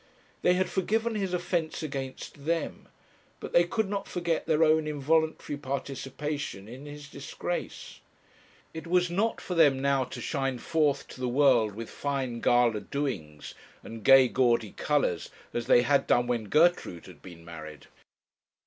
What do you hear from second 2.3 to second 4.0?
them, but they could